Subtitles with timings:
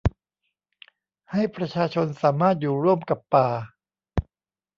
[1.31, 3.49] ให้ประชาชนสามารถอยู่ร่วมกับป่า